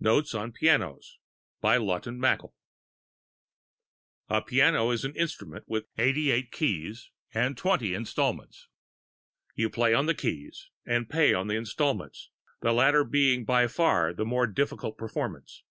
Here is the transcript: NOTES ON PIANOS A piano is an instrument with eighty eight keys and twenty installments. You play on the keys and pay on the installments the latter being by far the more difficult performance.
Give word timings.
NOTES 0.00 0.34
ON 0.34 0.50
PIANOS 0.52 1.18
A 1.62 1.78
piano 4.44 4.90
is 4.90 5.04
an 5.04 5.14
instrument 5.14 5.64
with 5.68 5.86
eighty 5.96 6.32
eight 6.32 6.50
keys 6.50 7.10
and 7.32 7.56
twenty 7.56 7.94
installments. 7.94 8.66
You 9.54 9.70
play 9.70 9.94
on 9.94 10.06
the 10.06 10.14
keys 10.14 10.70
and 10.84 11.08
pay 11.08 11.34
on 11.34 11.46
the 11.46 11.54
installments 11.54 12.30
the 12.62 12.72
latter 12.72 13.04
being 13.04 13.44
by 13.44 13.68
far 13.68 14.12
the 14.12 14.24
more 14.26 14.48
difficult 14.48 14.98
performance. 14.98 15.62